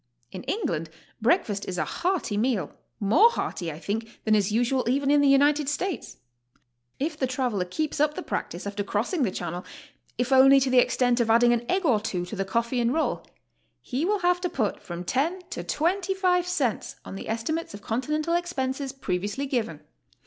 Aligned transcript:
In 0.31 0.41
England 0.45 0.89
breakfast 1.21 1.67
is 1.67 1.77
a 1.77 1.85
hearty 1.85 2.35
meal, 2.35 2.71
more 2.99 3.29
hearty, 3.29 3.71
I 3.71 3.77
think, 3.77 4.19
than 4.23 4.33
is 4.33 4.51
usual 4.51 4.83
even 4.89 5.11
in 5.11 5.21
the 5.21 5.27
United 5.27 5.69
States. 5.69 6.17
If 6.97 7.15
the 7.19 7.27
traveler 7.27 7.65
keeps 7.65 7.99
up 7.99 8.15
the 8.15 8.23
practice 8.23 8.65
after 8.65 8.83
crossing 8.83 9.21
the 9.21 9.29
Chan 9.29 9.51
nel; 9.51 9.65
if 10.17 10.31
only 10.31 10.59
to 10.61 10.71
the 10.71 10.79
extent 10.79 11.19
of 11.19 11.29
adding 11.29 11.53
an 11.53 11.69
egg 11.69 11.85
or 11.85 11.99
two 11.99 12.25
to 12.25 12.35
the 12.35 12.43
HOW 12.51 12.61
TO 12.61 12.67
STAY. 12.69 12.77
135 12.79 12.79
coffee 12.79 12.81
and 12.81 12.93
roll, 12.95 13.27
he 13.79 14.03
will 14.05 14.27
have 14.27 14.41
to 14.41 14.49
put 14.49 14.81
fro'm 14.81 15.05
10 15.05 15.41
to 15.51 15.63
25 15.63 16.47
cents 16.47 16.95
on 17.05 17.13
the 17.13 17.29
estimates 17.29 17.75
of 17.75 17.83
Continental 17.83 18.33
expenses 18.33 18.91
previously 18.91 19.45
given. 19.45 19.81